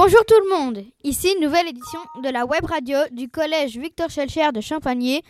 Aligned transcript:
Bonjour 0.00 0.24
tout 0.24 0.40
le 0.44 0.56
monde, 0.56 0.84
ici 1.02 1.28
une 1.34 1.44
nouvelle 1.44 1.66
édition 1.66 1.98
de 2.22 2.28
la 2.28 2.46
web 2.46 2.64
radio 2.64 2.98
du 3.10 3.28
collège 3.28 3.76
Victor 3.76 4.08
Schellcher 4.08 4.52
de 4.54 4.60
Champagné 4.60 5.24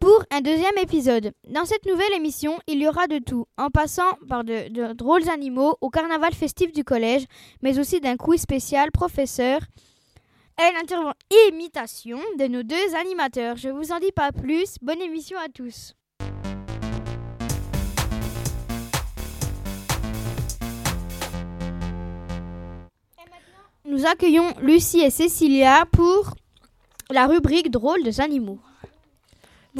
pour 0.00 0.24
un 0.30 0.40
deuxième 0.40 0.78
épisode. 0.80 1.32
Dans 1.50 1.66
cette 1.66 1.84
nouvelle 1.84 2.14
émission, 2.14 2.58
il 2.66 2.80
y 2.80 2.88
aura 2.88 3.08
de 3.08 3.18
tout, 3.18 3.44
en 3.58 3.68
passant 3.68 4.10
par 4.26 4.42
de, 4.42 4.70
de 4.70 4.94
drôles 4.94 5.28
animaux 5.28 5.76
au 5.82 5.90
carnaval 5.90 6.32
festif 6.32 6.72
du 6.72 6.82
collège, 6.82 7.26
mais 7.60 7.78
aussi 7.78 8.00
d'un 8.00 8.16
quiz 8.16 8.40
spécial 8.40 8.90
professeur 8.90 9.60
et 10.58 10.72
l'intervention 10.72 11.12
imitation 11.50 12.18
de 12.38 12.46
nos 12.46 12.62
deux 12.62 12.94
animateurs. 12.98 13.58
Je 13.58 13.68
vous 13.68 13.92
en 13.92 13.98
dis 13.98 14.12
pas 14.12 14.32
plus, 14.32 14.76
bonne 14.80 15.02
émission 15.02 15.36
à 15.38 15.50
tous. 15.50 15.92
Nous 23.88 24.04
accueillons 24.04 24.52
Lucie 24.62 25.00
et 25.00 25.10
Cécilia 25.10 25.84
pour 25.92 26.34
la 27.08 27.28
rubrique 27.28 27.70
Drôles 27.70 28.02
des 28.02 28.20
animaux. 28.20 28.58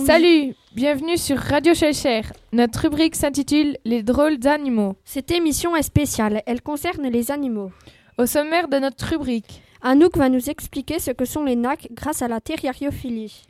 Salut, 0.04 0.54
bienvenue 0.76 1.16
sur 1.16 1.36
Radio 1.36 1.74
Chelcher. 1.74 2.20
Notre 2.52 2.82
rubrique 2.82 3.16
s'intitule 3.16 3.76
Les 3.84 4.04
drôles 4.04 4.38
d'animaux. 4.38 4.94
Cette 5.04 5.32
émission 5.32 5.74
est 5.74 5.82
spéciale, 5.82 6.42
elle 6.46 6.62
concerne 6.62 7.08
les 7.08 7.32
animaux. 7.32 7.72
Au 8.16 8.26
sommaire 8.26 8.68
de 8.68 8.78
notre 8.78 9.08
rubrique, 9.08 9.60
Anouk 9.82 10.16
va 10.16 10.28
nous 10.28 10.50
expliquer 10.50 11.00
ce 11.00 11.10
que 11.10 11.24
sont 11.24 11.42
les 11.42 11.56
nacs 11.56 11.88
grâce 11.90 12.22
à 12.22 12.28
la 12.28 12.40
terriariophilie. 12.40 13.42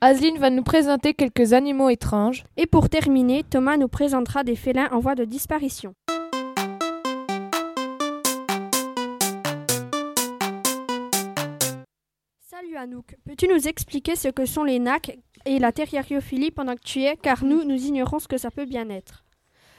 Aseline 0.00 0.38
va 0.38 0.48
nous 0.48 0.62
présenter 0.62 1.12
quelques 1.12 1.52
animaux 1.52 1.90
étranges. 1.90 2.44
Et 2.56 2.66
pour 2.66 2.88
terminer, 2.88 3.42
Thomas 3.42 3.76
nous 3.76 3.88
présentera 3.88 4.42
des 4.42 4.56
félins 4.56 4.88
en 4.90 5.00
voie 5.00 5.16
de 5.16 5.24
disparition. 5.24 5.92
Anouk, 12.78 13.16
peux-tu 13.24 13.48
nous 13.48 13.66
expliquer 13.66 14.14
ce 14.14 14.28
que 14.28 14.46
sont 14.46 14.62
les 14.62 14.78
nacs 14.78 15.18
et 15.44 15.58
la 15.58 15.72
terriariophilie 15.72 16.52
pendant 16.52 16.76
que 16.76 16.84
tu 16.84 17.02
es, 17.02 17.16
car 17.16 17.44
nous, 17.44 17.64
nous 17.64 17.74
ignorons 17.74 18.20
ce 18.20 18.28
que 18.28 18.38
ça 18.38 18.52
peut 18.52 18.66
bien 18.66 18.88
être. 18.88 19.24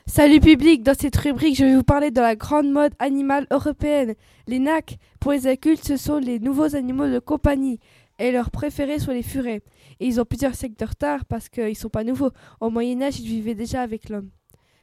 Salut 0.06 0.42
public, 0.42 0.84
dans 0.84 1.00
cette 1.00 1.16
rubrique, 1.16 1.56
je 1.56 1.64
vais 1.64 1.76
vous 1.76 1.84
parler 1.84 2.12
de 2.12 2.20
la 2.20 2.36
grande 2.36 2.70
mode 2.70 2.92
animale 3.00 3.48
européenne. 3.52 4.16
Les 4.48 4.60
nacs, 4.60 4.98
pour 5.22 5.32
les 5.32 5.48
adultes, 5.48 5.86
ce 5.86 5.96
sont 5.96 6.18
les 6.18 6.40
nouveaux 6.40 6.76
animaux 6.76 7.08
de 7.08 7.20
compagnie, 7.20 7.80
et 8.18 8.34
leurs 8.34 8.52
préférés 8.52 9.00
sont 9.00 9.14
les 9.14 9.24
furets. 9.24 9.62
Et 10.02 10.08
ils 10.08 10.20
ont 10.20 10.26
plusieurs 10.26 10.56
siècles 10.56 10.76
de 10.76 10.86
retard 10.86 11.24
parce 11.24 11.48
qu'ils 11.48 11.78
sont 11.78 11.88
pas 11.88 12.04
nouveaux. 12.04 12.32
Au 12.60 12.70
Moyen-Âge, 12.70 13.22
ils 13.22 13.28
vivaient 13.28 13.56
déjà 13.56 13.82
avec 13.82 14.10
l'homme. 14.10 14.32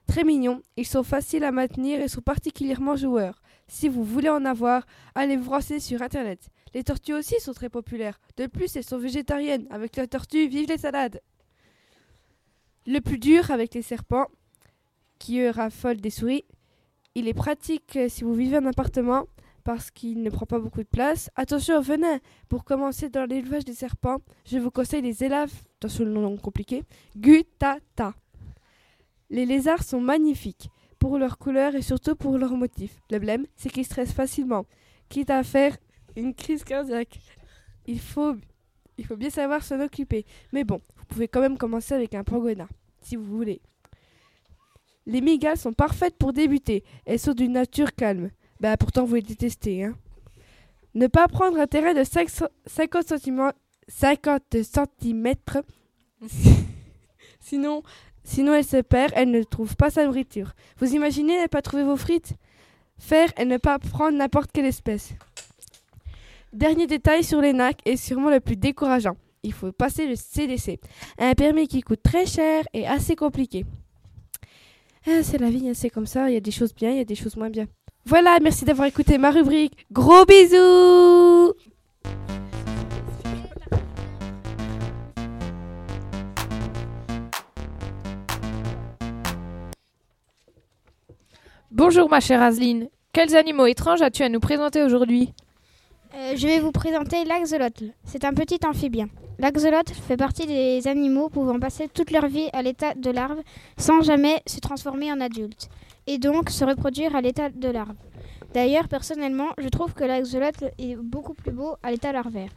Très 0.07 0.25
mignons, 0.25 0.63
ils 0.79 0.87
sont 0.87 1.03
faciles 1.03 1.45
à 1.45 1.53
maintenir 1.53 2.01
et 2.01 2.09
sont 2.09 2.23
particulièrement 2.23 2.97
joueurs. 2.97 3.43
Si 3.69 3.89
vous 3.89 4.05
voulez 4.05 4.29
en 4.29 4.45
avoir, 4.45 4.87
allez 5.15 5.37
vous 5.37 5.51
renseigner 5.51 5.81
sur 5.81 6.03
internet. 6.03 6.49
Les 6.75 6.85
tortues 6.85 7.15
aussi 7.15 7.41
sont 7.41 7.53
très 7.53 7.69
populaires. 7.69 8.21
De 8.37 8.47
plus, 8.47 8.77
elles 8.77 8.85
sont 8.85 8.99
végétariennes. 8.99 9.67
Avec 9.71 9.97
la 9.97 10.07
tortue, 10.07 10.47
vive 10.47 10.69
les 10.69 10.79
salades. 10.79 11.21
Le 12.87 13.01
plus 13.01 13.19
dur 13.19 13.51
avec 13.51 13.75
les 13.75 13.83
serpents, 13.83 14.27
qui 15.19 15.49
raffolent 15.49 16.01
des 16.01 16.11
souris. 16.11 16.45
Il 17.15 17.29
est 17.29 17.35
pratique 17.35 17.97
euh, 17.97 18.09
si 18.09 18.25
vous 18.25 18.35
vivez 18.35 18.59
en 18.59 18.67
appartement 18.67 19.27
parce 19.65 19.91
qu'il 19.91 20.23
ne 20.23 20.31
prend 20.31 20.47
pas 20.47 20.61
beaucoup 20.61 20.83
de 20.83 20.89
place. 20.89 21.31
Attention 21.35 21.79
au 21.79 21.83
venin. 21.83 22.21
Pour 22.49 22.65
commencer 22.65 23.09
dans 23.09 23.25
l'élevage 23.25 23.65
des 23.65 23.75
serpents, 23.75 24.19
je 24.45 24.59
vous 24.59 24.71
conseille 24.71 25.03
les 25.03 25.25
élèves, 25.25 25.53
attention 25.79 26.05
le 26.05 26.13
nom 26.13 26.37
compliqué, 26.37 26.85
Gutata. 27.17 28.15
Les 29.29 29.45
lézards 29.45 29.83
sont 29.83 30.01
magnifiques 30.01 30.69
pour 30.99 31.19
leur 31.19 31.39
couleur 31.39 31.75
et 31.75 31.83
surtout 31.83 32.17
pour 32.17 32.39
leur 32.39 32.53
motif. 32.57 33.01
Le 33.11 33.19
problème, 33.19 33.47
c'est 33.57 33.71
qu'ils 33.71 33.85
stressent 33.85 34.13
facilement, 34.13 34.67
quitte 35.09 35.31
à 35.31 35.43
faire 35.43 35.77
une 36.17 36.35
crise 36.35 36.65
cardiaque. 36.65 37.19
Il 37.87 38.01
faut, 38.01 38.35
il 38.99 39.07
faut 39.07 39.17
bien 39.17 39.31
savoir 39.31 39.63
s'en 39.63 39.81
occuper. 39.81 40.25
Mais 40.53 40.65
bon, 40.65 40.81
vous 40.97 41.05
pouvez 41.07 41.29
quand 41.29 41.41
même 41.41 41.59
commencer 41.59 41.95
avec 41.95 42.15
un 42.15 42.25
pangolin, 42.25 42.69
si 43.01 43.17
vous 43.17 43.25
voulez. 43.37 43.61
Les 45.07 45.21
migales 45.21 45.57
sont 45.59 45.73
parfaites 45.73 46.17
pour 46.17 46.33
débuter. 46.33 46.83
Elles 47.05 47.21
sont 47.21 47.33
d'une 47.35 47.53
nature 47.53 47.95
calme. 47.95 48.31
Bah 48.59 48.77
pourtant 48.77 49.05
vous 49.05 49.15
les 49.17 49.23
détestez, 49.23 49.85
hein. 49.85 49.95
Ne 50.95 51.07
pas 51.09 51.29
prendre 51.29 51.59
un 51.59 51.67
terrain 51.67 51.93
de 51.93 52.03
5 52.03 52.31
so- 52.31 52.49
50 52.67 53.19
cm, 53.19 53.53
50 53.87 54.43
cm. 54.63 55.35
sinon, 57.39 57.83
sinon 58.27 58.53
elle 58.53 58.65
se 58.65 58.83
perd, 58.83 59.13
elle 59.17 59.31
ne 59.31 59.43
trouve 59.43 59.77
pas 59.77 59.89
sa 59.89 60.05
nourriture. 60.05 60.53
Vous 60.79 60.95
imaginez 60.95 61.41
ne 61.41 61.47
pas 61.47 61.63
trouver 61.63 61.85
vos 61.85 61.97
frites? 61.97 62.35
Faire 62.99 63.31
et 63.39 63.45
ne 63.45 63.57
pas 63.57 63.79
prendre 63.79 64.19
n'importe 64.19 64.51
quelle 64.53 64.67
espèce. 64.67 65.15
Dernier 66.53 66.87
détail 66.87 67.25
sur 67.25 67.41
les 67.41 67.53
nacs 67.53 67.81
et 67.85 67.97
sûrement 67.97 68.31
le 68.31 68.41
plus 68.41 68.57
décourageant. 68.57 69.17
Il 69.43 69.53
faut 69.53 69.73
passer 69.73 70.07
le 70.07 70.17
CDC. 70.17 70.81
Un 71.19 71.35
permis 71.35 71.69
qui 71.69 71.83
coûte 71.83 72.03
très 72.03 72.27
cher 72.27 72.65
et 72.73 72.87
assez 72.87 73.15
compliqué. 73.15 73.65
Ah, 75.07 75.23
c'est 75.23 75.39
la 75.39 75.51
vie, 75.51 75.69
hein, 75.69 75.75
c'est 75.75 75.91
comme 75.91 76.07
ça. 76.07 76.29
Il 76.31 76.35
y 76.35 76.37
a 76.37 76.41
des 76.41 76.51
choses 76.51 76.75
bien, 76.75 76.91
il 76.91 76.97
y 76.97 77.01
a 77.01 77.05
des 77.05 77.15
choses 77.15 77.37
moins 77.37 77.51
bien. 77.51 77.67
Voilà, 78.07 78.39
merci 78.43 78.65
d'avoir 78.65 78.89
écouté 78.89 79.19
ma 79.19 79.31
rubrique. 79.31 79.87
Gros 79.93 80.25
bisous 80.25 81.55
Bonjour 91.73 92.09
ma 92.09 92.21
chère 92.21 92.43
Aseline. 92.43 92.89
Quels 93.13 93.35
animaux 93.35 93.67
étranges 93.67 94.03
as-tu 94.03 94.23
à 94.23 94.29
nous 94.29 94.41
présenter 94.41 94.83
aujourd'hui 94.83 95.33
Euh, 96.15 96.35
je 96.37 96.47
vais 96.47 96.61
vous 96.61 96.71
présenter 96.71 97.25
l'axolotl. 97.25 97.93
C'est 98.05 98.25
un 98.25 98.33
petit 98.33 98.61
amphibien. 98.65 99.09
L'axolotl 99.39 99.93
fait 99.93 100.17
partie 100.17 100.47
des 100.47 100.87
animaux 100.87 101.29
pouvant 101.29 101.59
passer 101.59 101.89
toute 101.89 102.13
leur 102.13 102.29
vie 102.29 102.49
à 102.53 102.63
l'état 102.63 102.95
de 102.95 103.11
larve 103.11 103.41
sans 103.77 104.01
jamais 104.03 104.41
se 104.47 104.61
transformer 104.61 105.13
en 105.13 105.21
adulte 105.21 105.69
et 106.07 106.19
donc 106.19 106.51
se 106.51 106.65
reproduire 106.65 107.17
à 107.17 107.21
l'état 107.21 107.51
de 107.51 107.69
larve. 107.69 107.97
D'ailleurs, 108.55 108.87
personnellement, 108.89 109.49
je 109.59 109.69
trouve 109.69 109.93
que 109.93 110.05
l'axolotl 110.05 110.71
est 110.79 110.95
beaucoup 110.97 111.35
plus 111.35 111.51
beau 111.53 111.75
à 111.83 111.91
l'état 111.91 112.13
larvaire. 112.13 112.51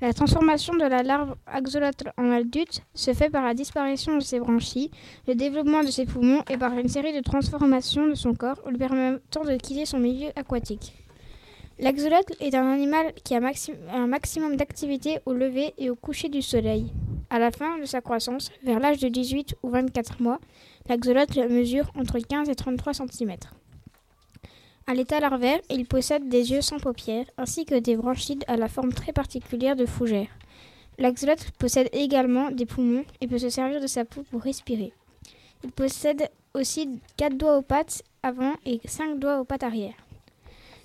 La 0.00 0.12
transformation 0.12 0.74
de 0.74 0.84
la 0.84 1.02
larve 1.02 1.34
axolotl 1.44 2.12
en 2.16 2.30
adulte 2.30 2.82
se 2.94 3.12
fait 3.14 3.30
par 3.30 3.44
la 3.44 3.52
disparition 3.52 4.14
de 4.14 4.20
ses 4.20 4.38
branchies, 4.38 4.92
le 5.26 5.34
développement 5.34 5.82
de 5.82 5.90
ses 5.90 6.06
poumons 6.06 6.44
et 6.48 6.56
par 6.56 6.78
une 6.78 6.86
série 6.86 7.12
de 7.12 7.20
transformations 7.20 8.06
de 8.06 8.14
son 8.14 8.32
corps 8.32 8.60
lui 8.68 8.78
permettant 8.78 9.42
de 9.42 9.56
quitter 9.56 9.86
son 9.86 9.98
milieu 9.98 10.28
aquatique. 10.36 10.94
L'axolotl 11.80 12.36
est 12.38 12.54
un 12.54 12.70
animal 12.70 13.12
qui 13.24 13.34
a 13.34 13.40
un 13.92 14.06
maximum 14.06 14.54
d'activité 14.54 15.18
au 15.26 15.32
lever 15.32 15.74
et 15.78 15.90
au 15.90 15.96
coucher 15.96 16.28
du 16.28 16.42
soleil. 16.42 16.92
À 17.28 17.40
la 17.40 17.50
fin 17.50 17.78
de 17.78 17.84
sa 17.84 18.00
croissance, 18.00 18.52
vers 18.62 18.78
l'âge 18.78 18.98
de 19.00 19.08
18 19.08 19.56
ou 19.64 19.70
24 19.70 20.22
mois, 20.22 20.38
l'axolotl 20.88 21.48
mesure 21.48 21.90
entre 21.96 22.20
15 22.20 22.48
et 22.48 22.54
33 22.54 22.94
cm. 22.94 23.36
À 24.88 24.94
l'état 24.94 25.20
larvaire, 25.20 25.60
il 25.68 25.84
possède 25.84 26.28
des 26.30 26.50
yeux 26.50 26.62
sans 26.62 26.78
paupières 26.78 27.26
ainsi 27.36 27.66
que 27.66 27.74
des 27.74 27.94
branchies 27.94 28.38
à 28.48 28.56
la 28.56 28.68
forme 28.68 28.92
très 28.92 29.12
particulière 29.12 29.76
de 29.76 29.84
fougère. 29.84 30.28
L'axolotl 30.98 31.44
possède 31.58 31.90
également 31.92 32.50
des 32.50 32.64
poumons 32.64 33.04
et 33.20 33.28
peut 33.28 33.38
se 33.38 33.50
servir 33.50 33.80
de 33.82 33.86
sa 33.86 34.04
peau 34.06 34.22
pour 34.30 34.40
respirer. 34.40 34.92
Il 35.62 35.70
possède 35.72 36.30
aussi 36.54 36.88
4 37.18 37.36
doigts 37.36 37.58
aux 37.58 37.62
pattes 37.62 38.02
avant 38.22 38.54
et 38.64 38.80
5 38.86 39.18
doigts 39.18 39.40
aux 39.40 39.44
pattes 39.44 39.62
arrière. 39.62 39.94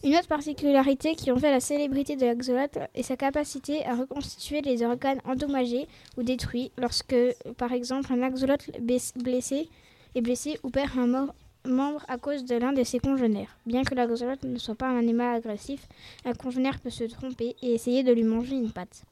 Une 0.04 0.16
autre 0.18 0.28
particularité 0.28 1.16
qui 1.16 1.32
en 1.32 1.38
fait 1.38 1.50
la 1.50 1.62
célébrité 1.62 2.18
de 2.18 2.26
l'axolotl 2.26 2.90
est 2.94 3.04
sa 3.04 3.16
capacité 3.16 3.86
à 3.86 3.96
reconstituer 3.96 4.62
les 4.62 4.84
organes 4.84 5.22
endommagés 5.24 5.88
ou 6.18 6.24
détruits 6.24 6.72
lorsque, 6.78 7.16
par 7.58 7.72
exemple, 7.72 8.12
un 8.12 8.22
axolotl 8.22 8.70
bless- 8.82 9.14
blessé 9.16 9.70
est 10.14 10.22
blessé 10.22 10.60
ou 10.62 10.70
perd 10.70 10.92
un 11.00 11.08
mor- 11.08 11.34
membre 11.66 12.04
à 12.08 12.18
cause 12.18 12.46
de 12.46 12.56
l'un 12.56 12.74
de 12.74 12.84
ses 12.84 13.00
congénères. 13.00 13.58
Bien 13.66 13.84
que 13.84 13.96
l'axolotl 13.96 14.48
ne 14.48 14.58
soit 14.58 14.76
pas 14.76 14.88
un 14.88 14.98
animal 14.98 15.36
agressif, 15.36 15.88
un 16.26 16.34
congénère 16.34 16.80
peut 16.80 16.90
se 16.90 17.04
tromper 17.04 17.56
et 17.62 17.74
essayer 17.74 18.04
de 18.04 18.12
lui 18.12 18.24
manger 18.24 18.56
une 18.56 18.72
patte. 18.72 19.04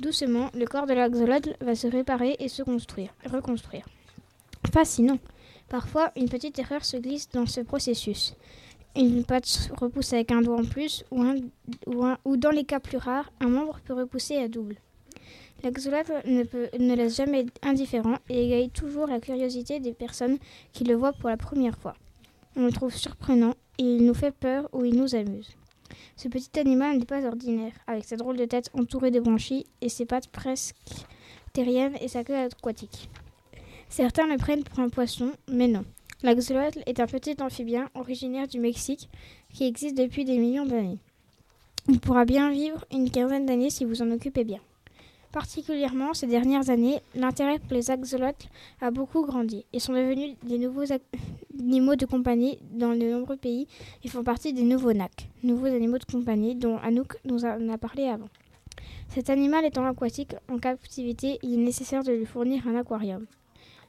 Doucement, 0.00 0.50
le 0.54 0.66
corps 0.66 0.86
de 0.86 0.94
l'axolotl 0.94 1.56
va 1.60 1.74
se 1.74 1.86
réparer 1.86 2.36
et 2.38 2.48
se 2.48 2.62
construire, 2.62 3.14
reconstruire. 3.30 3.86
Fascinant. 4.72 5.18
Parfois, 5.68 6.12
une 6.16 6.28
petite 6.28 6.58
erreur 6.58 6.84
se 6.84 6.96
glisse 6.96 7.28
dans 7.30 7.46
ce 7.46 7.60
processus 7.60 8.34
une 8.96 9.24
patte 9.24 9.70
repousse 9.78 10.12
avec 10.12 10.32
un 10.32 10.40
doigt 10.40 10.58
en 10.58 10.64
plus, 10.64 11.04
ou 11.10 12.36
dans 12.36 12.50
les 12.50 12.64
cas 12.64 12.80
plus 12.80 12.96
rares, 12.96 13.30
un 13.40 13.48
membre 13.48 13.80
peut 13.84 13.94
repousser 13.94 14.36
à 14.36 14.48
double. 14.48 14.76
Peut- 15.62 16.70
ne 16.78 16.94
laisse 16.94 17.16
jamais 17.16 17.46
indifférent 17.62 18.16
et 18.28 18.46
égaye 18.46 18.70
toujours 18.70 19.06
la 19.06 19.20
curiosité 19.20 19.80
des 19.80 19.92
personnes 19.92 20.38
qui 20.72 20.84
le 20.84 20.94
voient 20.94 21.12
pour 21.12 21.28
la 21.28 21.36
première 21.36 21.76
fois. 21.76 21.94
On 22.56 22.66
le 22.66 22.72
trouve 22.72 22.94
surprenant 22.94 23.54
et 23.78 23.82
il 23.82 24.04
nous 24.06 24.14
fait 24.14 24.30
peur 24.30 24.68
ou 24.72 24.84
il 24.84 24.96
nous 24.96 25.14
amuse. 25.14 25.56
Ce 26.16 26.28
petit 26.28 26.58
animal 26.58 26.98
n'est 26.98 27.04
pas 27.04 27.24
ordinaire, 27.24 27.72
avec 27.86 28.04
sa 28.04 28.16
drôle 28.16 28.36
de 28.36 28.44
tête 28.44 28.70
entourée 28.74 29.10
de 29.10 29.20
branchies 29.20 29.66
et 29.80 29.88
ses 29.88 30.06
pattes 30.06 30.28
presque 30.28 30.76
terriennes 31.52 31.96
et 32.00 32.08
sa 32.08 32.24
queue 32.24 32.36
aquatique. 32.36 33.08
Certains 33.88 34.26
le 34.26 34.36
prennent 34.36 34.64
pour 34.64 34.80
un 34.80 34.88
poisson, 34.88 35.32
mais 35.48 35.68
non. 35.68 35.84
L'axolotl 36.22 36.82
est 36.86 37.00
un 37.00 37.06
petit 37.06 37.36
amphibien 37.40 37.88
originaire 37.94 38.48
du 38.48 38.58
Mexique 38.58 39.08
qui 39.52 39.64
existe 39.66 39.96
depuis 39.96 40.24
des 40.24 40.38
millions 40.38 40.66
d'années. 40.66 40.98
Il 41.88 42.00
pourra 42.00 42.24
bien 42.24 42.50
vivre 42.50 42.84
une 42.90 43.10
quinzaine 43.10 43.46
d'années 43.46 43.70
si 43.70 43.84
vous 43.84 44.02
en 44.02 44.10
occupez 44.10 44.44
bien. 44.44 44.60
Particulièrement 45.36 46.14
ces 46.14 46.26
dernières 46.26 46.70
années, 46.70 47.02
l'intérêt 47.14 47.58
pour 47.58 47.74
les 47.74 47.90
axolotls 47.90 48.48
a 48.80 48.90
beaucoup 48.90 49.20
grandi 49.20 49.66
et 49.70 49.80
sont 49.80 49.92
devenus 49.92 50.34
des 50.42 50.56
nouveaux 50.56 50.90
animaux 51.60 51.94
de 51.94 52.06
compagnie 52.06 52.58
dans 52.72 52.96
de 52.96 53.04
nombreux 53.04 53.36
pays 53.36 53.68
et 54.02 54.08
font 54.08 54.24
partie 54.24 54.54
des 54.54 54.62
nouveaux 54.62 54.94
NAC, 54.94 55.28
nouveaux 55.42 55.66
animaux 55.66 55.98
de 55.98 56.06
compagnie 56.06 56.54
dont 56.54 56.78
Anouk 56.78 57.18
nous 57.26 57.44
en 57.44 57.68
a 57.68 57.76
parlé 57.76 58.04
avant. 58.08 58.30
Cet 59.10 59.28
animal 59.28 59.66
étant 59.66 59.84
aquatique 59.84 60.34
en 60.50 60.56
captivité, 60.56 61.38
il 61.42 61.52
est 61.52 61.64
nécessaire 61.64 62.02
de 62.02 62.12
lui 62.12 62.24
fournir 62.24 62.66
un 62.66 62.76
aquarium. 62.76 63.26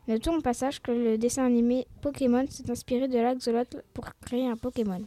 Notons 0.09 0.39
au 0.39 0.41
passage 0.41 0.81
que 0.81 0.91
le 0.91 1.17
dessin 1.17 1.45
animé 1.45 1.87
Pokémon 2.01 2.45
s'est 2.49 2.69
inspiré 2.69 3.07
de 3.07 3.19
l'axolotl 3.19 3.83
pour 3.93 4.03
créer 4.19 4.49
un 4.49 4.57
Pokémon. 4.57 5.01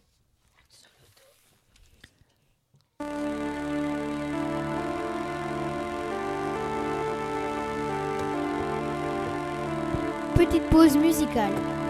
Petite 10.35 10.69
pause 10.69 10.95
musicale. 10.97 11.80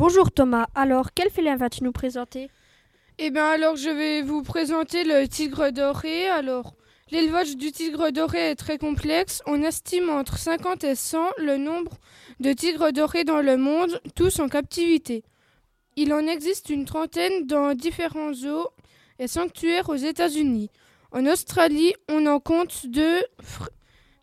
Bonjour 0.00 0.32
Thomas, 0.32 0.66
alors 0.74 1.12
quel 1.14 1.28
félin 1.28 1.56
vas-tu 1.56 1.84
nous 1.84 1.92
présenter? 1.92 2.48
Eh 3.18 3.28
bien 3.28 3.44
alors 3.44 3.76
je 3.76 3.90
vais 3.90 4.22
vous 4.22 4.42
présenter 4.42 5.04
le 5.04 5.28
tigre 5.28 5.68
doré. 5.72 6.26
Alors 6.26 6.72
L'élevage 7.10 7.54
du 7.58 7.70
tigre 7.70 8.08
doré 8.10 8.52
est 8.52 8.54
très 8.54 8.78
complexe. 8.78 9.42
On 9.44 9.62
estime 9.62 10.08
entre 10.08 10.38
50 10.38 10.84
et 10.84 10.94
100 10.94 11.18
le 11.36 11.58
nombre 11.58 11.98
de 12.40 12.50
tigres 12.54 12.92
dorés 12.92 13.24
dans 13.24 13.42
le 13.42 13.58
monde, 13.58 14.00
tous 14.14 14.40
en 14.40 14.48
captivité. 14.48 15.22
Il 15.96 16.14
en 16.14 16.26
existe 16.26 16.70
une 16.70 16.86
trentaine 16.86 17.46
dans 17.46 17.74
différents 17.74 18.32
zoos 18.32 18.68
et 19.18 19.28
sanctuaires 19.28 19.90
aux 19.90 19.96
États-Unis. 19.96 20.70
En 21.12 21.26
Australie, 21.26 21.92
on 22.08 22.24
en 22.24 22.40
compte 22.40 22.86
deux 22.86 23.20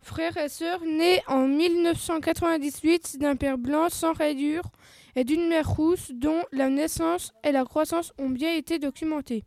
frères 0.01 0.37
et 0.37 0.49
sœurs 0.49 0.81
nés 0.83 1.21
en 1.27 1.47
1998 1.47 3.19
d'un 3.19 3.35
père 3.35 3.59
blanc 3.59 3.89
sans 3.89 4.13
rayures 4.13 4.71
et 5.17 5.23
d'une 5.23 5.47
mère 5.47 5.67
rousse 5.67 6.11
dont 6.13 6.43
la 6.51 6.69
naissance 6.69 7.33
et 7.43 7.51
la 7.51 7.65
croissance 7.65 8.13
ont 8.19 8.29
bien 8.29 8.53
été 8.53 8.77
documentées. 8.77 9.43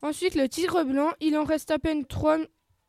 Ensuite, 0.00 0.34
le 0.34 0.48
tigre 0.48 0.84
blanc, 0.84 1.10
il 1.20 1.36
en 1.36 1.44
reste 1.44 1.70
à 1.70 1.78
peine 1.78 2.06
3, 2.06 2.38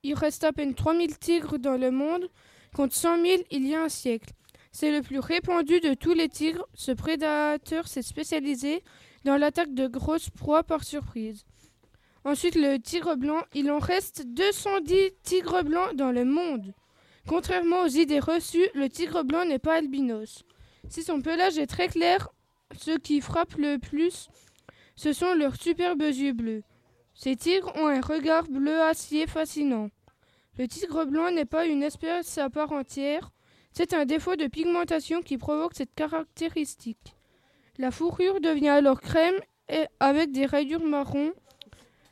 il 0.03 0.13
reste 0.13 0.45
à 0.45 0.53
peine 0.53 0.73
3000 0.73 1.19
tigres 1.19 1.59
dans 1.59 1.75
le 1.75 1.91
monde, 1.91 2.29
contre 2.73 2.95
100 2.95 3.25
000 3.25 3.43
il 3.51 3.67
y 3.67 3.75
a 3.75 3.83
un 3.83 3.89
siècle. 3.89 4.31
C'est 4.71 4.89
le 4.89 5.01
plus 5.01 5.19
répandu 5.19 5.81
de 5.81 5.93
tous 5.95 6.13
les 6.13 6.29
tigres. 6.29 6.65
Ce 6.75 6.93
prédateur 6.93 7.89
s'est 7.89 8.03
spécialisé 8.03 8.81
dans 9.25 9.35
l'attaque 9.35 9.73
de 9.73 9.87
grosses 9.87 10.29
proies 10.29 10.63
par 10.63 10.85
surprise. 10.85 11.43
Ensuite, 12.23 12.55
le 12.55 12.77
tigre 12.77 13.17
blanc, 13.17 13.41
il 13.53 13.69
en 13.69 13.79
reste 13.79 14.23
210 14.27 15.11
tigres 15.23 15.63
blancs 15.63 15.93
dans 15.95 16.13
le 16.13 16.23
monde. 16.23 16.73
Contrairement 17.27 17.81
aux 17.81 17.87
idées 17.87 18.19
reçues, 18.19 18.69
le 18.75 18.87
tigre 18.87 19.23
blanc 19.23 19.43
n'est 19.43 19.59
pas 19.59 19.75
albinos. 19.75 20.45
Si 20.87 21.03
son 21.03 21.21
pelage 21.21 21.57
est 21.57 21.67
très 21.67 21.87
clair, 21.87 22.29
ce 22.77 22.97
qui 22.97 23.21
frappe 23.21 23.55
le 23.55 23.77
plus, 23.77 24.29
ce 24.95 25.13
sont 25.13 25.33
leurs 25.33 25.55
superbes 25.55 26.01
yeux 26.01 26.33
bleus. 26.33 26.63
Ces 27.13 27.35
tigres 27.35 27.73
ont 27.75 27.87
un 27.87 28.01
regard 28.01 28.47
bleu 28.47 28.81
acier 28.81 29.27
fascinant. 29.27 29.89
Le 30.57 30.67
tigre 30.67 31.05
blanc 31.05 31.31
n'est 31.31 31.45
pas 31.45 31.65
une 31.65 31.83
espèce 31.83 32.37
à 32.37 32.49
part 32.49 32.71
entière, 32.71 33.31
c'est 33.71 33.93
un 33.93 34.05
défaut 34.05 34.35
de 34.35 34.47
pigmentation 34.47 35.21
qui 35.21 35.37
provoque 35.37 35.75
cette 35.75 35.93
caractéristique. 35.93 37.15
La 37.77 37.91
fourrure 37.91 38.41
devient 38.41 38.69
alors 38.69 38.99
crème 38.99 39.39
et 39.69 39.85
avec 39.99 40.31
des 40.31 40.45
rayures 40.45 40.83
marron. 40.83 41.31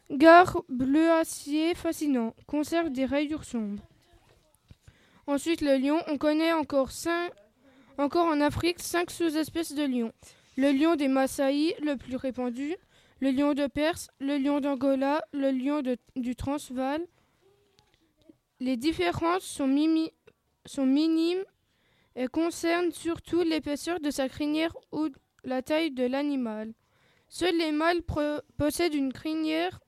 Gare 0.09 0.63
bleu 0.69 1.11
acier 1.11 1.75
fascinant, 1.75 2.33
conserve 2.45 2.89
des 2.89 3.05
rayures 3.05 3.43
sombres. 3.43 3.83
Ensuite, 5.25 5.59
le 5.59 5.77
lion, 5.77 5.99
on 6.07 6.17
connaît 6.17 6.53
encore, 6.53 6.91
encore 7.97 8.27
en 8.27 8.41
Afrique 8.41 8.79
cinq 8.79 9.11
sous-espèces 9.11 9.73
de 9.73 9.83
lions. 9.83 10.13
Le 10.55 10.71
lion 10.71 10.95
des 10.95 11.07
Maasai, 11.07 11.75
le 11.81 11.95
plus 11.95 12.15
répandu, 12.15 12.75
le 13.19 13.31
lion 13.31 13.53
de 13.53 13.67
Perse, 13.67 14.09
le 14.19 14.37
lion 14.37 14.59
d'Angola, 14.59 15.23
le 15.33 15.51
lion 15.51 15.81
du 16.15 16.35
Transvaal. 16.35 17.01
Les 18.59 18.77
différences 18.77 19.43
sont, 19.43 19.67
minimes 19.67 21.43
et 22.15 22.27
concernent 22.27 22.91
surtout 22.91 23.41
l'épaisseur 23.41 23.99
de 23.99 24.09
sa 24.09 24.29
crinière 24.29 24.75
ou 24.91 25.09
la 25.43 25.61
taille 25.61 25.91
de 25.91 26.05
l'animal. 26.05 26.73
Seuls 27.29 27.57
les 27.57 27.71
mâles 27.71 28.01
possèdent 28.57 28.95
une 28.95 29.13
crinière 29.13 29.79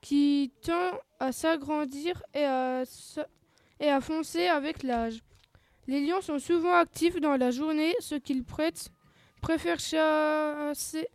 qui 0.00 0.52
tend 0.62 0.98
à 1.20 1.32
s'agrandir 1.32 2.22
et 2.34 2.44
à 2.44 4.00
foncer 4.00 4.46
avec 4.46 4.82
l'âge. 4.82 5.22
Les 5.88 6.06
lions 6.06 6.20
sont 6.20 6.38
souvent 6.38 6.74
actifs 6.74 7.18
dans 7.20 7.36
la 7.36 7.50
journée, 7.50 7.94
ce 7.98 8.14
qu'ils 8.14 8.44
préfèrent 8.44 9.80
chasser 9.80 11.08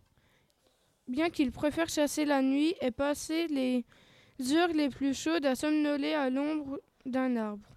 bien 1.08 1.30
qu'il 1.30 1.52
préfère 1.52 1.88
chasser 1.88 2.24
la 2.24 2.42
nuit 2.42 2.74
et 2.80 2.90
passer 2.90 3.46
les 3.48 3.84
heures 4.52 4.72
les 4.72 4.88
plus 4.88 5.14
chaudes 5.14 5.46
à 5.46 5.54
somnoler 5.54 6.14
à 6.14 6.30
l'ombre 6.30 6.80
d'un 7.06 7.36
arbre. 7.36 7.68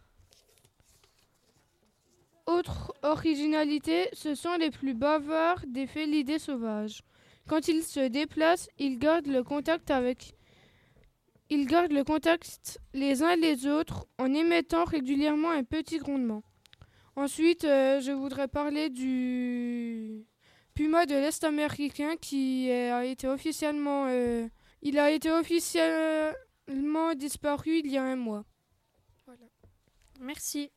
Autre 2.45 2.93
originalité, 3.03 4.07
ce 4.13 4.33
sont 4.33 4.55
les 4.55 4.71
plus 4.71 4.93
bavards 4.93 5.65
des 5.67 5.85
félidés 5.85 6.39
sauvages. 6.39 7.01
Quand 7.47 7.67
ils 7.67 7.83
se 7.83 8.07
déplacent, 8.07 8.69
ils 8.79 8.97
gardent 8.97 9.27
le 9.27 9.43
contact 9.43 9.91
avec 9.91 10.33
ils 11.49 11.65
gardent 11.65 11.93
le 11.93 12.03
contact 12.03 12.77
les 12.93 13.23
uns 13.23 13.37
les 13.37 13.67
autres 13.67 14.05
en 14.17 14.33
émettant 14.33 14.83
régulièrement 14.83 15.49
un 15.49 15.63
petit 15.63 15.97
grondement. 15.97 16.43
Ensuite, 17.17 17.63
euh, 17.63 17.99
je 17.99 18.11
voudrais 18.11 18.47
parler 18.47 18.91
du 18.91 20.23
Puma 20.75 21.07
de 21.07 21.15
l'Est 21.15 21.43
américain 21.43 22.15
qui 22.15 22.69
a 22.71 23.05
été 23.05 23.27
officiellement, 23.27 24.05
euh, 24.07 24.47
il 24.83 24.99
a 24.99 25.09
été 25.09 25.31
officiellement 25.31 26.35
disparu 27.15 27.79
il 27.79 27.87
y 27.87 27.97
a 27.97 28.03
un 28.03 28.17
mois. 28.17 28.45
Voilà. 29.25 29.41
Merci. 30.21 30.69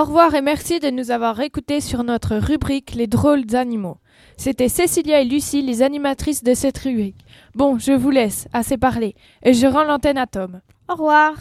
Au 0.00 0.04
revoir 0.04 0.34
et 0.34 0.40
merci 0.40 0.80
de 0.80 0.88
nous 0.88 1.10
avoir 1.10 1.38
écoutés 1.40 1.82
sur 1.82 2.04
notre 2.04 2.36
rubrique 2.36 2.94
Les 2.94 3.06
drôles 3.06 3.44
d'animaux. 3.44 3.98
C'était 4.38 4.70
Cécilia 4.70 5.20
et 5.20 5.26
Lucie, 5.26 5.60
les 5.60 5.82
animatrices 5.82 6.42
de 6.42 6.54
cette 6.54 6.78
rubrique. 6.78 7.22
Bon, 7.54 7.78
je 7.78 7.92
vous 7.92 8.08
laisse, 8.08 8.48
assez 8.54 8.78
parler, 8.78 9.14
et 9.42 9.52
je 9.52 9.66
rends 9.66 9.84
l'antenne 9.84 10.16
à 10.16 10.26
Tom. 10.26 10.62
Au 10.88 10.94
revoir. 10.94 11.34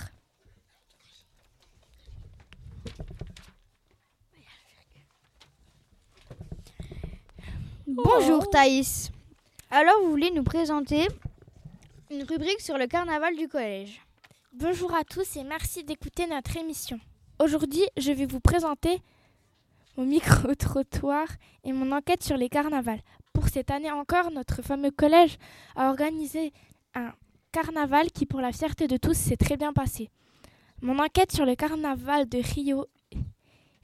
Bonjour 7.88 8.50
Thaïs. 8.50 9.10
Alors 9.72 9.96
vous 10.04 10.10
voulez 10.10 10.32
nous 10.32 10.44
présenter 10.44 11.08
une 12.12 12.24
rubrique 12.24 12.60
sur 12.60 12.78
le 12.78 12.88
carnaval 12.88 13.38
du 13.38 13.48
collège? 13.48 14.02
Bonjour 14.52 14.94
à 14.94 15.06
tous 15.06 15.38
et 15.38 15.46
merci 15.46 15.86
d'écouter 15.86 16.28
notre 16.28 16.58
émission. 16.58 17.00
Aujourd'hui, 17.42 17.86
je 17.96 18.12
vais 18.12 18.26
vous 18.26 18.42
présenter 18.42 19.02
mon 19.96 20.04
micro-trottoir 20.06 21.26
et 21.64 21.72
mon 21.72 21.94
enquête 21.94 22.22
sur 22.22 22.36
les 22.36 22.50
carnavals. 22.50 23.00
Pour 23.32 23.48
cette 23.48 23.72
année 23.72 23.90
encore, 23.90 24.30
notre 24.32 24.62
fameux 24.62 24.92
collège 24.92 25.38
a 25.78 25.88
organisé 25.88 26.52
un 26.96 27.14
carnaval 27.54 28.12
qui, 28.12 28.26
pour 28.26 28.42
la 28.42 28.52
fierté 28.52 28.88
de 28.90 28.98
tous, 28.98 29.14
s'est 29.14 29.38
très 29.38 29.56
bien 29.56 29.72
passé. 29.72 30.10
Mon 30.82 31.00
enquête 31.00 31.32
sur 31.32 31.46
le 31.46 31.56
carnaval 31.56 32.28
de 32.28 32.40
Rio 32.40 32.88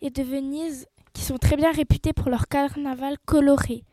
et 0.01 0.09
de 0.09 0.21
Venise, 0.21 0.85
qui 1.13 1.21
sont 1.21 1.37
très 1.37 1.55
bien 1.55 1.71
réputés 1.71 2.11
pour 2.11 2.29
leur 2.29 2.49
carnaval 2.49 3.15
coloré. 3.25 3.85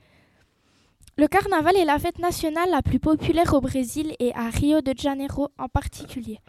Le 1.16 1.28
carnaval 1.28 1.76
est 1.76 1.84
la 1.84 2.00
fête 2.00 2.18
nationale 2.18 2.68
la 2.68 2.82
plus 2.82 2.98
populaire 2.98 3.54
au 3.54 3.60
Brésil 3.60 4.16
et 4.18 4.34
à 4.34 4.50
Rio 4.50 4.80
de 4.80 4.92
Janeiro 4.96 5.50
en 5.56 5.68
particulier. 5.68 6.40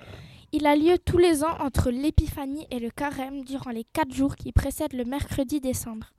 Il 0.55 0.67
a 0.67 0.75
lieu 0.75 0.99
tous 0.99 1.17
les 1.17 1.43
ans 1.43 1.57
entre 1.61 1.89
l'épiphanie 1.89 2.67
et 2.69 2.77
le 2.77 2.91
carême 2.91 3.43
durant 3.43 3.71
les 3.71 3.85
quatre 3.85 4.13
jours 4.13 4.35
qui 4.35 4.51
précèdent 4.51 4.93
le 4.93 5.03
mercredi 5.03 5.59
décembre. 5.59 6.13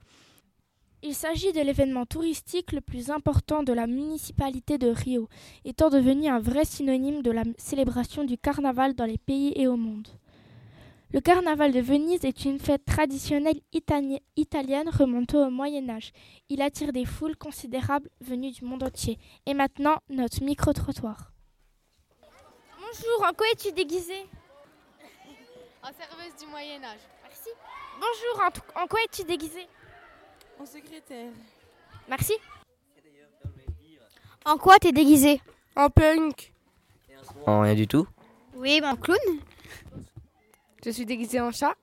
Il 1.03 1.15
s'agit 1.15 1.53
de 1.53 1.61
l'événement 1.61 2.05
touristique 2.05 2.73
le 2.73 2.81
plus 2.81 3.09
important 3.09 3.63
de 3.63 3.71
la 3.71 3.87
municipalité 3.87 4.77
de 4.77 4.89
Rio, 4.89 5.29
étant 5.63 5.89
devenu 5.89 6.27
un 6.27 6.39
vrai 6.39 6.65
synonyme 6.65 7.21
de 7.21 7.31
la 7.31 7.43
célébration 7.57 8.25
du 8.25 8.37
carnaval 8.37 8.93
dans 8.93 9.05
les 9.05 9.17
pays 9.17 9.53
et 9.55 9.67
au 9.67 9.77
monde. 9.77 10.09
Le 11.13 11.21
carnaval 11.21 11.71
de 11.71 11.79
Venise 11.79 12.25
est 12.25 12.43
une 12.43 12.59
fête 12.59 12.83
traditionnelle 12.83 13.61
italienne 14.35 14.89
remontant 14.89 15.47
au 15.47 15.49
Moyen 15.49 15.89
Âge. 15.89 16.11
Il 16.49 16.61
attire 16.61 16.91
des 16.91 17.05
foules 17.05 17.37
considérables 17.37 18.09
venues 18.19 18.51
du 18.51 18.65
monde 18.65 18.83
entier. 18.83 19.17
Et 19.45 19.53
maintenant, 19.53 19.95
notre 20.09 20.43
micro-trottoir. 20.43 21.34
Bonjour, 22.97 23.27
en 23.27 23.33
quoi 23.33 23.47
es-tu 23.51 23.71
déguisée 23.73 24.25
En 25.83 25.87
serveuse 25.87 26.35
du 26.39 26.45
Moyen 26.47 26.81
Âge. 26.83 26.99
Merci. 27.23 27.49
Bonjour, 27.99 28.63
en 28.75 28.87
quoi 28.87 28.99
es-tu 29.03 29.23
déguisée 29.23 29.67
en 30.57 30.65
secrétaire. 30.65 31.31
Merci. 32.07 32.33
En 34.45 34.57
quoi 34.57 34.79
t'es 34.79 34.93
déguisé? 34.93 35.41
En 35.75 35.89
punk. 35.89 36.53
En 37.45 37.61
rien 37.61 37.75
du 37.75 37.87
tout 37.87 38.07
Oui, 38.53 38.79
en 38.83 38.95
clown. 38.95 39.17
Je 40.85 40.91
suis 40.91 41.05
déguisé 41.05 41.41
en 41.41 41.51
chat. 41.51 41.75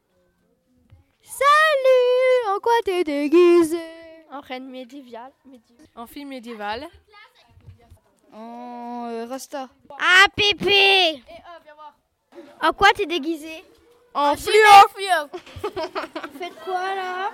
Salut 1.22 2.54
En 2.56 2.60
quoi 2.60 2.72
t'es 2.84 3.04
déguisé? 3.04 3.78
En 4.30 4.40
reine 4.40 4.70
médiévale. 4.70 5.32
En 5.94 6.06
fille 6.06 6.24
médiévale. 6.24 6.88
En 8.34 9.08
euh, 9.10 9.26
rasta. 9.26 9.68
Ah, 9.90 10.24
Pépé 10.34 11.22
En 12.62 12.72
quoi 12.72 12.88
t'es 12.94 13.06
déguisé 13.06 13.62
En 14.14 14.34
fluo 14.36 14.54
Vous 15.62 16.38
faites 16.38 16.54
quoi 16.64 16.94
là 16.94 17.30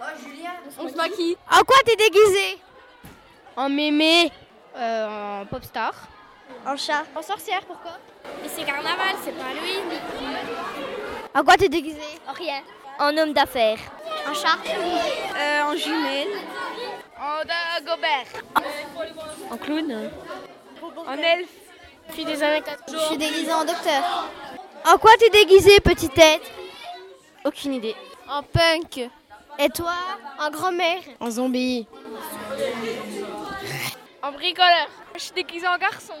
Oh, 0.00 0.04
Julien, 0.22 0.52
on 0.78 0.88
se 0.88 0.94
maquille. 0.94 1.36
En 1.50 1.62
quoi 1.64 1.76
t'es 1.84 1.96
déguisé 1.96 2.58
En 3.56 3.68
mémé. 3.68 4.30
Euh, 4.76 5.40
en 5.42 5.46
pop 5.46 5.64
star. 5.64 5.92
En 6.66 6.76
chat. 6.76 7.04
En 7.16 7.22
sorcière, 7.22 7.62
pourquoi 7.66 7.98
Et 8.44 8.48
c'est 8.48 8.64
carnaval, 8.64 9.16
c'est 9.24 9.32
pas 9.32 9.52
lui. 9.54 9.78
En 11.34 11.42
quoi 11.42 11.56
t'es 11.56 11.68
déguisé 11.68 12.00
En 12.28 12.32
rien. 12.32 12.62
En 13.00 13.16
homme 13.16 13.32
d'affaires. 13.32 13.78
En 14.28 14.34
chat 14.34 14.58
euh, 15.36 15.62
En 15.62 15.76
jumelle. 15.76 16.28
En 17.20 17.44
Dagobert. 17.44 18.42
En 19.50 19.56
clown. 19.56 20.10
En 21.06 21.16
elfe. 21.18 21.48
Puis 22.12 22.24
des 22.24 22.42
années 22.42 22.62
80. 22.62 22.98
Je 22.98 23.06
suis 23.06 23.18
déguisée 23.18 23.52
en 23.52 23.64
docteur. 23.64 24.28
En 24.86 24.98
quoi 24.98 25.10
t'es 25.18 25.30
déguisée, 25.30 25.80
petite 25.80 26.14
tête? 26.14 26.42
Aucune 27.44 27.74
idée. 27.74 27.96
En 28.28 28.42
punk. 28.42 29.10
Et 29.58 29.68
toi? 29.70 29.94
En 30.38 30.50
grand-mère. 30.50 31.02
En 31.20 31.30
zombie. 31.30 31.86
En 34.22 34.32
bricoleur. 34.32 34.88
Je 35.14 35.20
suis 35.20 35.32
déguisée 35.32 35.66
en 35.66 35.76
garçon. 35.78 36.14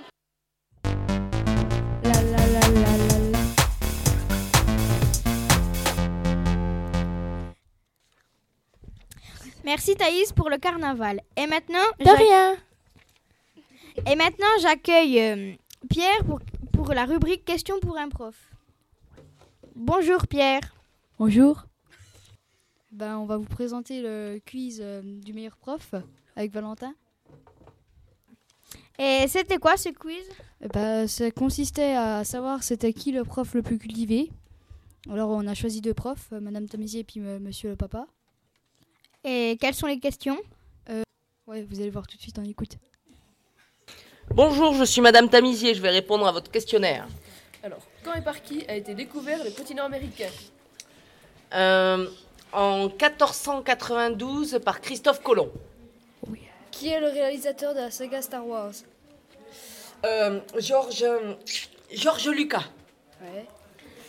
Merci 9.68 9.94
Thaïs 9.96 10.32
pour 10.32 10.48
le 10.48 10.56
carnaval. 10.56 11.20
Et 11.36 11.46
maintenant, 11.46 11.84
De 11.98 12.08
rien. 12.08 12.56
et 14.10 14.16
maintenant 14.16 14.46
j'accueille 14.62 15.20
euh, 15.20 15.52
Pierre 15.90 16.24
pour, 16.24 16.40
pour 16.72 16.94
la 16.94 17.04
rubrique 17.04 17.44
Question 17.44 17.78
pour 17.78 17.98
un 17.98 18.08
prof. 18.08 18.34
Bonjour 19.76 20.26
Pierre. 20.26 20.62
Bonjour. 21.18 21.66
Ben, 22.92 23.18
on 23.18 23.26
va 23.26 23.36
vous 23.36 23.44
présenter 23.44 24.00
le 24.00 24.40
quiz 24.46 24.80
euh, 24.82 25.02
du 25.04 25.34
meilleur 25.34 25.58
prof 25.58 25.94
avec 26.34 26.50
Valentin. 26.50 26.94
Et 28.98 29.26
c'était 29.28 29.58
quoi 29.58 29.76
ce 29.76 29.90
quiz? 29.90 30.24
Eh 30.62 30.68
ben, 30.68 31.06
ça 31.06 31.30
consistait 31.30 31.94
à 31.94 32.24
savoir 32.24 32.62
c'était 32.62 32.94
qui 32.94 33.12
le 33.12 33.22
prof 33.22 33.52
le 33.52 33.60
plus 33.60 33.78
cultivé. 33.78 34.30
Alors 35.10 35.28
on 35.28 35.46
a 35.46 35.52
choisi 35.52 35.82
deux 35.82 35.92
profs, 35.92 36.32
euh, 36.32 36.40
Madame 36.40 36.66
Tamisier 36.66 37.00
et 37.00 37.04
puis 37.04 37.20
Monsieur 37.20 37.68
le 37.68 37.76
Papa. 37.76 38.06
Et 39.24 39.56
quelles 39.60 39.74
sont 39.74 39.86
les 39.86 39.98
questions 39.98 40.38
Ouais, 41.46 41.62
vous 41.62 41.80
allez 41.80 41.88
voir 41.88 42.06
tout 42.06 42.16
de 42.16 42.20
suite, 42.20 42.38
on 42.38 42.44
écoute. 42.44 42.76
Bonjour, 44.30 44.74
je 44.74 44.84
suis 44.84 45.00
Madame 45.00 45.30
Tamisier, 45.30 45.72
je 45.72 45.80
vais 45.80 45.88
répondre 45.88 46.26
à 46.26 46.32
votre 46.32 46.50
questionnaire. 46.50 47.08
Alors, 47.62 47.78
quand 48.04 48.12
et 48.12 48.20
par 48.20 48.42
qui 48.42 48.66
a 48.68 48.76
été 48.76 48.94
découvert 48.94 49.42
le 49.42 49.50
continent 49.50 49.84
américain 49.86 50.28
Euh, 51.54 52.06
en 52.52 52.88
1492 52.88 54.60
par 54.62 54.82
Christophe 54.82 55.22
Colomb. 55.22 55.50
Qui 56.70 56.88
est 56.88 57.00
le 57.00 57.06
réalisateur 57.08 57.72
de 57.74 57.80
la 57.80 57.90
saga 57.90 58.20
Star 58.20 58.46
Wars 58.46 58.72
Euh, 60.04 60.40
Georges 60.58 61.06
Georges 61.90 62.28
Lucas. 62.28 62.64
Ouais. 63.22 63.46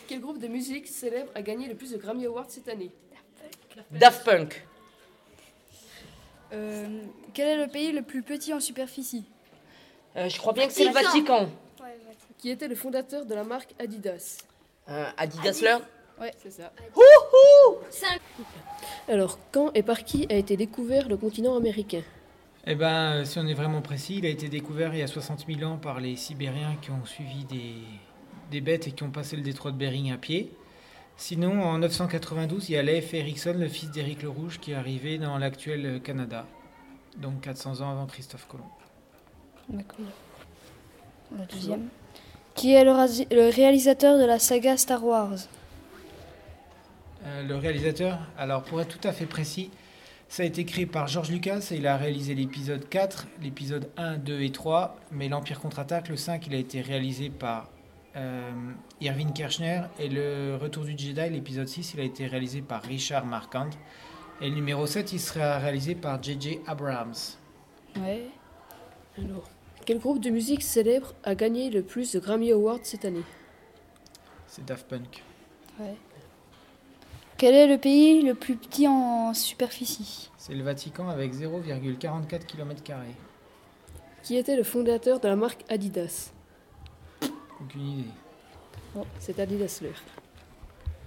Quel 0.06 0.20
groupe 0.20 0.38
de 0.38 0.48
musique 0.48 0.86
célèbre 0.86 1.30
a 1.34 1.40
gagné 1.40 1.66
le 1.68 1.74
plus 1.74 1.92
de 1.92 1.96
Grammy 1.96 2.26
Awards 2.26 2.50
cette 2.50 2.68
année 2.68 2.90
Daft 3.92 4.24
Punk. 4.26 4.66
Euh, 6.52 6.86
quel 7.34 7.48
est 7.60 7.64
le 7.64 7.70
pays 7.70 7.92
le 7.92 8.02
plus 8.02 8.22
petit 8.22 8.52
en 8.52 8.60
superficie 8.60 9.24
Euh, 10.16 10.28
je 10.28 10.38
crois 10.38 10.52
bien 10.52 10.66
que 10.66 10.72
c'est 10.72 10.84
le 10.84 10.92
Vatican. 10.92 11.48
Qui 12.38 12.50
était 12.50 12.68
le 12.68 12.74
fondateur 12.74 13.26
de 13.26 13.34
la 13.34 13.44
marque 13.44 13.74
Adidas 13.78 14.38
Euh, 14.88 15.04
Adidas 15.16 15.60
Learn. 15.62 15.82
Ouais, 16.20 16.32
c'est 16.42 16.50
ça. 16.50 16.72
Wouhou 16.96 17.78
Alors, 19.08 19.38
quand 19.52 19.70
et 19.74 19.82
par 19.82 20.04
qui 20.04 20.26
a 20.30 20.34
été 20.34 20.56
découvert 20.56 21.08
le 21.08 21.16
continent 21.16 21.56
américain 21.56 22.02
Eh 22.66 22.74
ben, 22.74 23.24
si 23.24 23.38
on 23.38 23.46
est 23.46 23.54
vraiment 23.54 23.80
précis, 23.82 24.16
il 24.18 24.26
a 24.26 24.28
été 24.28 24.48
découvert 24.48 24.92
il 24.94 25.00
y 25.00 25.02
a 25.02 25.06
60 25.06 25.46
000 25.48 25.70
ans 25.70 25.76
par 25.76 26.00
les 26.00 26.16
Sibériens 26.16 26.76
qui 26.82 26.90
ont 26.90 27.04
suivi 27.04 27.44
des, 27.44 27.74
des 28.50 28.60
bêtes 28.60 28.86
et 28.88 28.92
qui 28.92 29.02
ont 29.02 29.10
passé 29.10 29.36
le 29.36 29.42
détroit 29.42 29.70
de 29.70 29.76
Bering 29.76 30.12
à 30.12 30.16
pied. 30.18 30.52
Sinon, 31.20 31.62
en 31.62 31.76
992, 31.76 32.70
il 32.70 32.72
y 32.72 32.76
a 32.78 32.82
Leif 32.82 33.12
Erikson, 33.12 33.54
le 33.58 33.68
fils 33.68 33.90
d'Éric 33.90 34.22
le 34.22 34.30
Rouge, 34.30 34.58
qui 34.58 34.72
est 34.72 34.74
arrivé 34.74 35.18
dans 35.18 35.36
l'actuel 35.36 36.00
Canada. 36.02 36.46
Donc 37.18 37.42
400 37.42 37.82
ans 37.82 37.90
avant 37.90 38.06
Christophe 38.06 38.48
Colomb. 38.48 38.64
D'accord. 39.68 40.06
La 41.36 41.44
deuxième. 41.44 41.88
Qui 42.54 42.72
est 42.72 42.84
le, 42.84 42.92
le 43.36 43.54
réalisateur 43.54 44.18
de 44.18 44.24
la 44.24 44.38
saga 44.38 44.78
Star 44.78 45.04
Wars? 45.04 45.34
Euh, 47.26 47.42
le 47.42 47.54
réalisateur, 47.54 48.18
alors 48.38 48.62
pour 48.62 48.80
être 48.80 48.98
tout 48.98 49.06
à 49.06 49.12
fait 49.12 49.26
précis, 49.26 49.70
ça 50.30 50.42
a 50.42 50.46
été 50.46 50.64
créé 50.64 50.86
par 50.86 51.06
George 51.06 51.30
Lucas 51.30 51.68
et 51.70 51.76
il 51.76 51.86
a 51.86 51.98
réalisé 51.98 52.34
l'épisode 52.34 52.88
4, 52.88 53.26
l'épisode 53.42 53.90
1, 53.98 54.16
2 54.16 54.40
et 54.40 54.52
3, 54.52 54.96
mais 55.12 55.28
l'Empire 55.28 55.60
contre-attaque, 55.60 56.08
le 56.08 56.16
5, 56.16 56.46
il 56.46 56.54
a 56.54 56.58
été 56.58 56.80
réalisé 56.80 57.28
par 57.28 57.68
euh, 58.16 58.72
Irving 59.00 59.32
Kershner 59.32 59.82
et 59.98 60.08
le 60.08 60.58
Retour 60.60 60.84
du 60.84 60.98
Jedi, 60.98 61.30
l'épisode 61.30 61.68
6, 61.68 61.94
il 61.94 62.00
a 62.00 62.04
été 62.04 62.26
réalisé 62.26 62.60
par 62.60 62.82
Richard 62.82 63.24
Marquand 63.24 63.70
et 64.40 64.48
le 64.48 64.54
numéro 64.54 64.86
7, 64.86 65.12
il 65.12 65.20
sera 65.20 65.58
réalisé 65.58 65.94
par 65.94 66.22
J.J. 66.22 66.60
Abrams. 66.66 67.14
Ouais. 67.96 68.26
Alors, 69.18 69.48
quel 69.84 69.98
groupe 69.98 70.20
de 70.20 70.30
musique 70.30 70.62
célèbre 70.62 71.14
a 71.24 71.34
gagné 71.34 71.70
le 71.70 71.82
plus 71.82 72.12
de 72.12 72.20
Grammy 72.20 72.50
Awards 72.52 72.80
cette 72.82 73.04
année? 73.04 73.24
C'est 74.46 74.64
Daft 74.64 74.88
Punk. 74.88 75.22
Ouais. 75.78 75.94
Quel 77.36 77.54
est 77.54 77.66
le 77.66 77.78
pays 77.78 78.22
le 78.22 78.34
plus 78.34 78.56
petit 78.56 78.88
en 78.88 79.34
superficie? 79.34 80.30
C'est 80.36 80.54
le 80.54 80.62
Vatican 80.62 81.08
avec 81.08 81.34
0,44 81.34 82.44
km. 82.46 82.82
Qui 84.22 84.36
était 84.36 84.56
le 84.56 84.62
fondateur 84.62 85.20
de 85.20 85.28
la 85.28 85.36
marque 85.36 85.64
Adidas? 85.68 86.32
Aucune 87.62 87.86
idée. 87.86 88.10
Oh, 88.96 89.04
c'est 89.18 89.38
Adidas 89.38 89.80
Lear. 89.82 89.94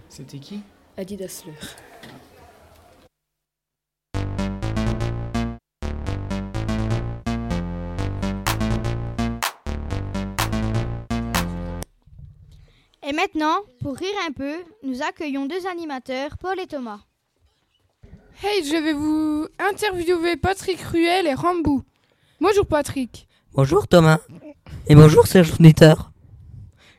C'était 0.08 0.38
qui? 0.38 0.62
Adidas 0.98 1.44
Lear. 1.46 1.58
Et 13.06 13.12
maintenant, 13.12 13.58
pour 13.82 13.96
rire 13.96 14.08
un 14.28 14.32
peu, 14.32 14.56
nous 14.84 15.02
accueillons 15.02 15.46
deux 15.46 15.68
animateurs, 15.68 16.38
Paul 16.38 16.60
et 16.60 16.68
Thomas. 16.68 17.00
Hey, 18.44 18.64
je 18.64 18.76
vais 18.76 18.94
vous 18.94 19.48
interviewer 19.60 20.38
Patrick 20.38 20.80
Ruel 20.82 21.28
et 21.28 21.34
Rambou. 21.34 21.84
Bonjour 22.40 22.66
Patrick. 22.66 23.28
Bonjour 23.54 23.88
Thomas. 23.88 24.20
Et 24.88 24.96
bonjour 24.96 25.28
Serge 25.28 25.54
Auditeur. 25.54 26.13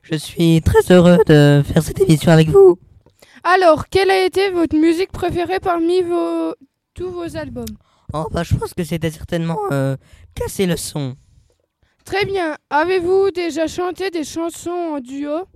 Je 0.05 0.17
suis 0.17 0.61
très 0.61 0.93
heureux 0.93 1.19
de 1.27 1.63
faire 1.65 1.83
cette 1.83 1.99
émission 1.99 2.31
avec 2.31 2.49
vous. 2.49 2.79
Alors, 3.43 3.89
quelle 3.89 4.11
a 4.11 4.25
été 4.25 4.51
votre 4.51 4.77
musique 4.77 5.11
préférée 5.11 5.61
parmi 5.61 6.03
vos... 6.03 6.55
tous 6.93 7.11
vos 7.11 7.37
albums? 7.37 7.65
Oh 8.13 8.27
bah 8.31 8.43
je 8.43 8.55
pense 8.55 8.75
que 8.75 8.85
c'était 8.85 9.11
certainement 9.11 9.59
euh, 9.73 9.97
casser 10.35 10.67
le 10.67 10.77
son. 10.77 11.17
Très 12.05 12.27
bien. 12.27 12.55
Avez-vous 12.69 13.31
déjà 13.31 13.67
chanté 13.67 14.11
des 14.11 14.25
chansons 14.25 14.71
en 14.71 15.01
duo? 15.01 15.47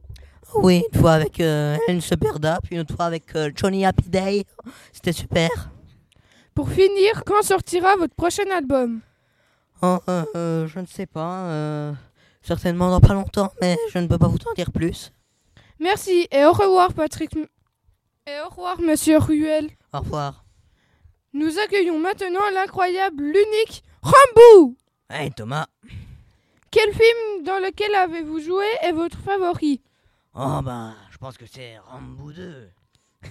Oui, 0.55 0.83
une 0.93 0.99
fois 0.99 1.13
avec 1.13 1.41
euh, 1.41 1.77
Helen 1.87 2.01
Seperda, 2.01 2.59
puis 2.65 2.77
une 2.77 2.81
autre 2.81 2.97
fois 2.97 3.05
avec 3.05 3.37
euh, 3.37 3.51
Johnny 3.55 3.85
Happy 3.85 4.09
Day. 4.09 4.45
C'était 4.93 5.13
super. 5.13 5.51
Pour 6.55 6.71
finir, 6.71 7.23
quand 7.27 7.43
sortira 7.43 7.97
votre 7.97 8.15
prochain 8.15 8.51
album? 8.57 9.03
Oh, 9.83 9.99
euh, 10.09 10.67
je 10.67 10.81
ne 10.81 10.87
sais 10.87 11.07
pas. 11.07 11.95
Certainement 12.49 12.91
dans 12.91 13.01
pas 13.01 13.13
longtemps, 13.13 13.53
mais 13.61 13.77
je 13.93 13.99
ne 13.99 14.07
peux 14.07 14.17
pas 14.17 14.27
vous 14.27 14.39
en 14.51 14.55
dire 14.55 14.73
plus. 14.73 15.13
Merci 15.79 16.27
et 16.33 16.45
au 16.47 16.53
revoir 16.53 16.95
Patrick. 16.95 17.37
Et 17.37 18.41
au 18.45 18.49
revoir 18.49 18.81
Monsieur 18.81 19.19
Ruel. 19.19 19.69
Au 19.93 19.99
revoir. 19.99 20.45
Nous 21.35 21.59
accueillons 21.59 21.99
maintenant 21.99 22.49
l'incroyable, 22.55 23.23
l'unique 23.23 23.85
Rambou. 24.01 24.77
Hey 25.11 25.31
Thomas. 25.31 25.67
Quel 26.71 26.91
film 26.91 27.45
dans 27.45 27.59
lequel 27.59 27.95
avez-vous 27.95 28.41
joué 28.41 28.65
est 28.83 28.93
votre 28.93 29.19
favori? 29.19 29.83
Oh 30.35 30.61
bah 30.63 30.95
je 31.11 31.19
pense 31.19 31.37
que 31.37 31.45
c'est 31.47 31.77
Rambo 31.79 32.33
2. 32.33 32.71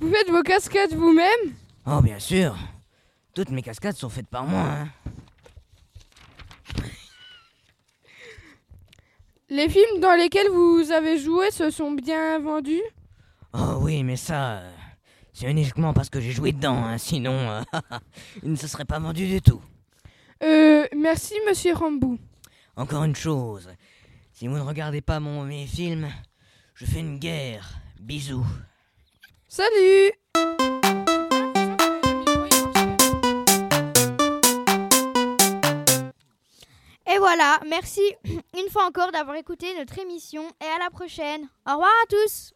Vous 0.00 0.10
faites 0.10 0.30
vos 0.30 0.42
cascades 0.42 0.94
vous-même? 0.94 1.54
Oh 1.86 2.00
bien 2.00 2.18
sûr. 2.18 2.56
Toutes 3.34 3.50
mes 3.50 3.62
cascades 3.62 3.96
sont 3.96 4.08
faites 4.08 4.28
par 4.28 4.44
moi. 4.44 4.60
Hein. 4.62 4.88
Les 9.50 9.68
films 9.68 10.00
dans 10.00 10.14
lesquels 10.14 10.48
vous 10.48 10.90
avez 10.90 11.18
joué 11.18 11.50
se 11.50 11.70
sont 11.70 11.92
bien 11.92 12.38
vendus? 12.40 12.82
Oh 13.52 13.78
oui, 13.80 14.02
mais 14.02 14.16
ça, 14.16 14.58
euh, 14.58 14.70
c'est 15.32 15.50
uniquement 15.50 15.92
parce 15.92 16.08
que 16.10 16.20
j'ai 16.20 16.32
joué 16.32 16.52
dedans. 16.52 16.76
hein, 16.84 16.98
Sinon, 16.98 17.32
euh, 17.32 17.62
il 18.42 18.50
ne 18.52 18.56
se 18.56 18.66
serait 18.66 18.84
pas 18.84 18.98
vendu 18.98 19.26
du 19.26 19.40
tout. 19.42 19.60
Euh, 20.42 20.86
merci 20.96 21.34
Monsieur 21.46 21.74
Rambou. 21.74 22.18
Encore 22.76 23.04
une 23.04 23.14
chose, 23.14 23.68
si 24.32 24.48
vous 24.48 24.56
ne 24.56 24.60
regardez 24.62 25.00
pas 25.00 25.20
mon, 25.20 25.44
mes 25.44 25.66
films, 25.66 26.08
je 26.74 26.84
fais 26.86 26.98
une 27.00 27.18
guerre. 27.18 27.68
Bisous. 28.00 28.44
Salut 29.48 30.10
Et 37.14 37.18
voilà, 37.18 37.60
merci 37.68 38.02
une 38.58 38.70
fois 38.70 38.86
encore 38.86 39.12
d'avoir 39.12 39.36
écouté 39.36 39.66
notre 39.78 40.00
émission 40.00 40.42
et 40.60 40.66
à 40.66 40.82
la 40.82 40.90
prochaine. 40.90 41.48
Au 41.64 41.72
revoir 41.72 41.90
à 42.02 42.06
tous 42.08 42.54